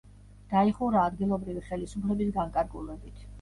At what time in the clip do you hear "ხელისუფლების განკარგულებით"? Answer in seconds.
1.67-3.23